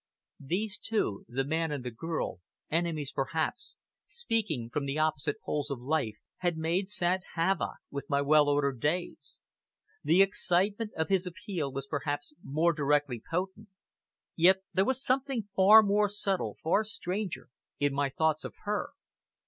[0.39, 2.39] These two, the man and the girl,
[2.71, 3.77] enemies perhaps,
[4.07, 8.79] speaking from the opposite poles of life, had made sad havoc with my well ordered
[8.79, 9.41] days.
[10.03, 13.69] The excitement of his appeal was perhaps more directly potent;
[14.35, 17.49] yet there was something far more subtle, far stranger,
[17.79, 18.93] in my thoughts of her.